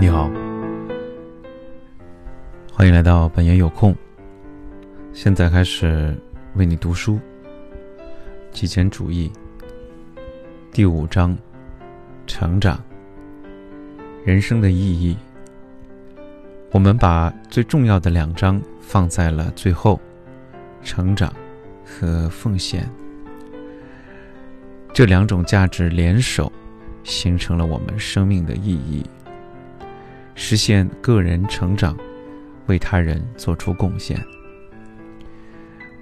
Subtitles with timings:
[0.00, 0.30] 你好
[2.72, 3.94] 欢迎来到本爷有空。
[5.12, 6.16] 现在开始
[6.54, 7.20] 为你读书。
[8.50, 9.30] 极简主义
[10.72, 11.36] 第五章：
[12.26, 12.82] 成长。
[14.24, 15.14] 人生的意义。
[16.70, 20.00] 我们把最重要的两章放在了最后：
[20.82, 21.30] 成长
[21.84, 22.88] 和奉献。
[24.94, 26.50] 这两种价值联手，
[27.04, 29.04] 形成了我们生命的意义。
[30.34, 31.96] 实现个人成长。
[32.66, 34.16] 为他人做出贡献，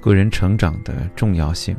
[0.02, 1.74] 个人成长的重要性。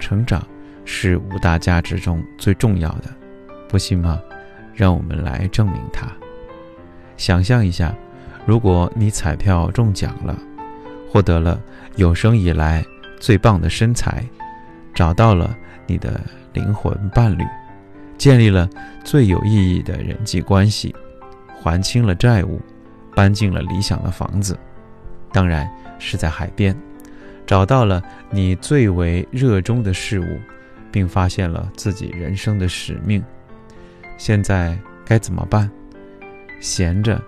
[0.00, 0.42] 成长
[0.86, 3.14] 是五大价值中最重要的，
[3.68, 4.18] 不信吗？
[4.72, 6.06] 让我们来证明它。
[7.18, 7.94] 想象一下，
[8.46, 10.38] 如果你彩票中奖了，
[11.10, 11.60] 获得了
[11.96, 12.82] 有生以来
[13.20, 14.24] 最棒的身材，
[14.94, 15.54] 找到了
[15.86, 16.18] 你的
[16.54, 17.44] 灵魂伴侣，
[18.16, 18.66] 建立了
[19.04, 20.94] 最有意义的人际关系，
[21.64, 22.60] 还清了债务。
[23.16, 24.58] 搬进了理想的房子，
[25.32, 26.76] 当然是在海边，
[27.46, 30.40] 找到了你最为热衷的事物，
[30.90, 33.22] 并发现了自己人生的使命。
[34.18, 35.70] 现在该怎么办？
[36.60, 37.22] 闲着，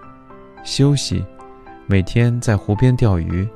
[0.65, 1.25] 休息，
[1.87, 3.49] 每天在湖边钓鱼，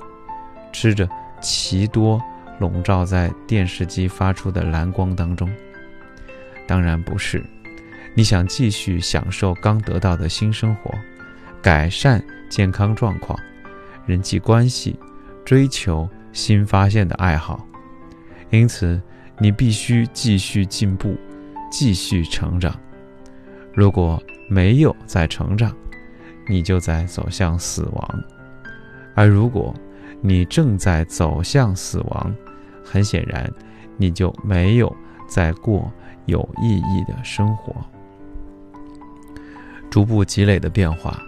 [0.73, 1.09] 吃着
[1.41, 2.23] 奇多
[2.61, 5.51] 笼罩在电视机发出的蓝光当中。
[6.69, 7.45] 当然不是，
[8.15, 10.91] 你想继续享受刚得到的新生活。
[11.63, 13.39] 改善健康状况，
[14.07, 14.99] 人际关系，
[15.45, 17.67] 追求新发现的爱好，
[18.49, 19.01] 因此
[19.39, 21.19] 你必须继续进步，
[21.71, 22.75] 继续成长。
[23.75, 25.71] 如果没有在成长，
[26.49, 28.03] 你就在走向死亡；
[29.15, 29.75] 而如果
[30.23, 32.35] 你正在走向死亡，
[32.83, 33.49] 很显然
[33.99, 34.95] 你就没有
[35.29, 35.93] 在过
[36.25, 37.75] 有意义的生活。
[39.91, 41.21] 逐步积累的变化。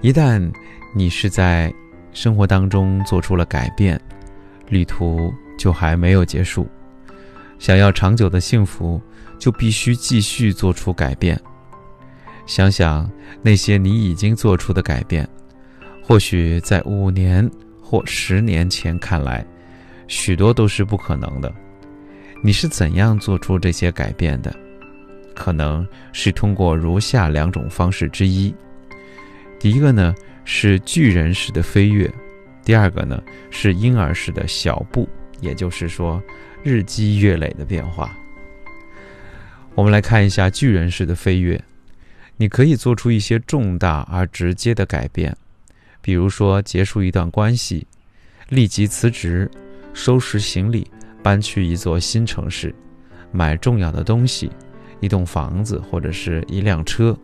[0.00, 0.52] 一旦
[0.94, 1.72] 你是在
[2.12, 4.00] 生活当中做出了改变，
[4.68, 6.66] 旅途就还没有结束。
[7.58, 9.00] 想要长久的幸福，
[9.38, 11.40] 就必须继续做出改变。
[12.46, 15.26] 想想那些你已经做出的改变，
[16.02, 19.44] 或许在五年或十年前看来，
[20.06, 21.52] 许多都是不可能的。
[22.42, 24.54] 你是怎样做出这些改变的？
[25.34, 28.54] 可能是通过如下两种方式之一。
[29.58, 30.14] 第一个呢
[30.44, 32.10] 是巨人式的飞跃，
[32.64, 35.08] 第二个呢是婴儿式的小步，
[35.40, 36.22] 也就是说
[36.62, 38.10] 日积月累的变化。
[39.74, 41.60] 我们来看一下巨人式的飞跃，
[42.36, 45.36] 你可以做出一些重大而直接的改变，
[46.00, 47.86] 比如说结束一段关系，
[48.50, 49.50] 立即辞职，
[49.92, 50.86] 收拾行李，
[51.22, 52.74] 搬去一座新城市，
[53.32, 54.50] 买重要的东西，
[55.04, 57.16] 一栋房子或者是一辆车，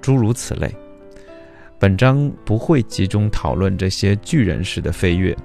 [0.00, 0.74] 诸如此类。
[1.78, 5.36] 本章不会集中讨论这些巨人式的飞跃，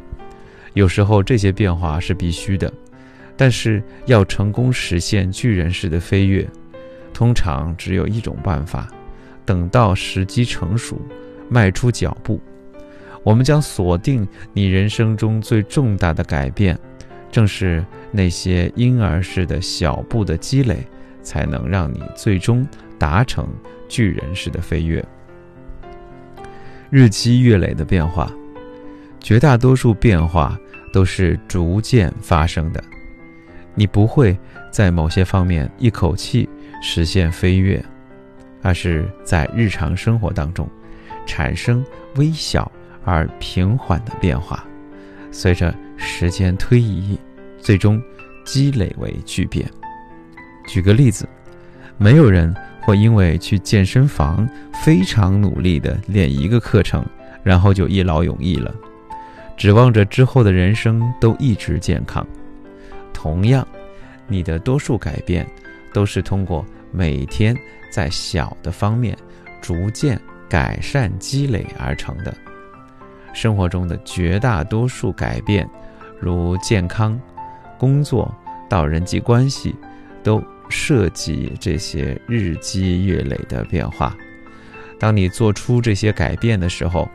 [0.74, 2.72] 有时候这些变化是必须的，
[3.36, 6.48] 但是要成功实现巨人式的飞跃，
[7.14, 8.88] 通常只有一种办法：
[9.46, 11.00] 等到时机成熟，
[11.50, 12.40] 迈出脚步。
[13.24, 16.78] 我们将锁定你人生中最重大的改变，
[17.32, 20.78] 正是那些婴儿式的小步的积累，
[21.28, 22.66] 才能让你最终
[22.98, 23.46] 达成
[23.90, 25.04] 巨人式的飞跃。
[26.90, 28.32] 日积月累的变化，
[29.20, 30.58] 绝大多数变化
[30.94, 32.82] 都是逐渐发生的。
[33.76, 34.40] 你不会
[34.72, 36.48] 在某些方面一口气
[36.82, 37.84] 实现飞跃，
[38.62, 40.66] 而是在日常生活当中
[41.26, 42.72] 产生微小
[43.04, 44.66] 而平缓的变化，
[45.30, 47.20] 随着时间推移，
[47.60, 48.02] 最终
[48.46, 49.70] 积累为巨变。
[50.68, 51.28] 举个例子，
[51.98, 52.54] 没有人。
[52.80, 54.48] 会因为去健身房
[54.82, 57.06] 非常努力的练一个课程，
[57.44, 58.74] 然后就一劳永逸了，
[59.58, 62.26] 指望着之后的人生都一直健康。
[63.12, 63.68] 同样，
[64.26, 65.46] 你的多数改变
[65.94, 67.54] 都是通过每天
[67.92, 69.18] 在小的方面
[69.62, 72.34] 逐渐改善积累而成的。
[73.34, 75.70] 生活中的绝大多数改变，
[76.22, 77.20] 如健康、
[77.78, 78.34] 工作
[78.70, 79.76] 到人际关系，
[80.24, 80.42] 都。
[80.70, 84.16] 涉及这些日积月累的变化。
[85.00, 87.10] 当你做出这些改变的时候，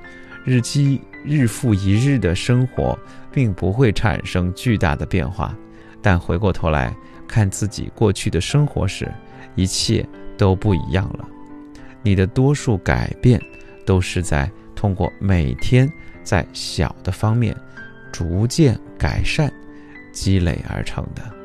[0.45, 2.99] 日积日复一日的生活
[3.31, 5.55] 并不会产生巨大的变化。
[6.01, 6.95] 但回过头来
[7.29, 9.13] 看自己过去的生活时，
[9.55, 10.07] 一切
[10.37, 11.29] 都不一样了。
[12.03, 13.41] 你的多数改变
[13.87, 15.89] 都是在通过每天
[16.25, 17.57] 在小的方面
[18.13, 19.53] 逐渐改善
[20.13, 21.42] 积累而成的。